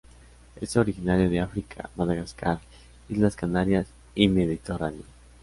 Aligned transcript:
Es 0.59 0.77
originario 0.77 1.29
de 1.29 1.39
África, 1.41 1.91
Madagascar, 1.95 2.59
Islas 3.07 3.35
Canarias 3.35 3.85
y 4.15 4.29
Mediterráneo. 4.29 5.03